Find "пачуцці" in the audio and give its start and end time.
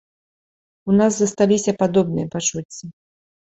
2.35-2.85